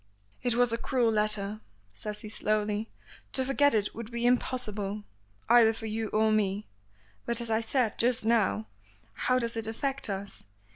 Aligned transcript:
"It 0.41 0.55
was 0.55 0.73
a 0.73 0.79
cruel 0.79 1.11
letter," 1.11 1.61
says 1.93 2.21
he 2.21 2.29
slowly; 2.29 2.89
"to 3.33 3.45
forget 3.45 3.75
it 3.75 3.93
would 3.93 4.09
be 4.09 4.25
impossible, 4.25 5.03
either 5.47 5.73
for 5.75 5.85
you 5.85 6.07
or 6.07 6.31
me. 6.31 6.65
But, 7.27 7.39
as 7.39 7.51
I 7.51 7.61
said 7.61 7.99
just 7.99 8.25
now, 8.25 8.65
how 9.13 9.37
does 9.37 9.55
it 9.55 9.67
affect 9.67 10.09
us? 10.09 10.43